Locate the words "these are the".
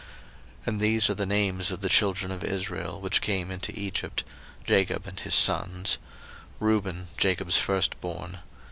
0.81-1.25